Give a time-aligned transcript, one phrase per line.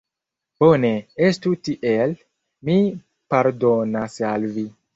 [0.61, 0.89] Bone,
[1.27, 2.17] estu tiel,
[2.71, 2.79] mi
[3.35, 4.69] pardonas al vi.